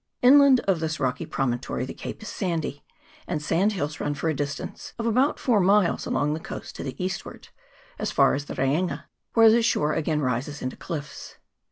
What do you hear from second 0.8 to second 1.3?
rocky